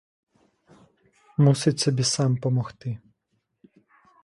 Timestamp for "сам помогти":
2.03-2.97